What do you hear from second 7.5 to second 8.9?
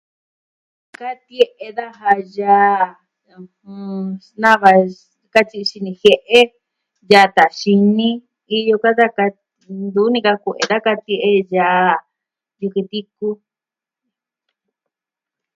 xini, iyo